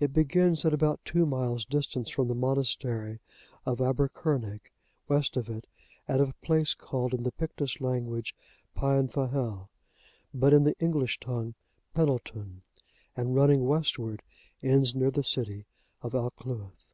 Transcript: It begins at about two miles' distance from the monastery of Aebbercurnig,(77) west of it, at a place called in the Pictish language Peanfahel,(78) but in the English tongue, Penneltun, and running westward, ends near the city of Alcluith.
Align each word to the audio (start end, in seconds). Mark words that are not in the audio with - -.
It 0.00 0.12
begins 0.12 0.64
at 0.64 0.74
about 0.74 0.98
two 1.04 1.24
miles' 1.24 1.64
distance 1.64 2.10
from 2.10 2.26
the 2.26 2.34
monastery 2.34 3.20
of 3.64 3.78
Aebbercurnig,(77) 3.78 4.60
west 5.06 5.36
of 5.36 5.48
it, 5.48 5.68
at 6.08 6.20
a 6.20 6.34
place 6.42 6.74
called 6.74 7.14
in 7.14 7.22
the 7.22 7.30
Pictish 7.30 7.80
language 7.80 8.34
Peanfahel,(78) 8.76 9.68
but 10.34 10.52
in 10.52 10.64
the 10.64 10.76
English 10.80 11.20
tongue, 11.20 11.54
Penneltun, 11.94 12.62
and 13.16 13.36
running 13.36 13.64
westward, 13.64 14.22
ends 14.60 14.96
near 14.96 15.12
the 15.12 15.22
city 15.22 15.66
of 16.02 16.16
Alcluith. 16.16 16.86